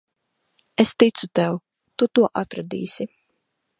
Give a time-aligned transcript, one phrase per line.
[0.83, 1.59] Es ticu tev.
[1.99, 3.09] Tu to atradīsi.